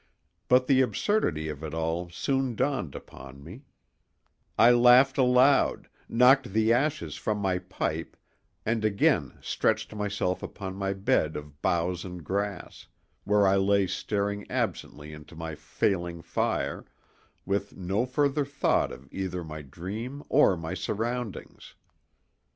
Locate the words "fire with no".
16.23-18.07